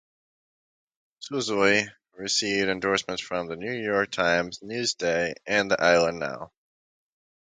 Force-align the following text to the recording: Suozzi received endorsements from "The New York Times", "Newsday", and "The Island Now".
Suozzi 1.21 1.87
received 2.15 2.69
endorsements 2.69 3.21
from 3.21 3.45
"The 3.47 3.55
New 3.55 3.71
York 3.71 4.09
Times", 4.09 4.57
"Newsday", 4.61 5.35
and 5.45 5.69
"The 5.69 5.79
Island 5.79 6.17
Now". 6.17 6.51